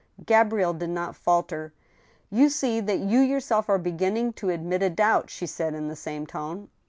Gabrielle 0.25 0.73
did 0.73 0.89
not 0.89 1.15
falter." 1.15 1.75
You 2.31 2.49
see 2.49 2.79
that 2.79 2.97
you 3.01 3.19
yourself 3.19 3.69
are 3.69 3.77
beginning 3.77 4.33
to 4.33 4.49
admit 4.49 4.81
a 4.81 4.89
doubt," 4.89 5.29
she 5.29 5.45
said, 5.45 5.75
in 5.75 5.89
the 5.89 5.95
same 5.95 6.25
tone. 6.25 6.69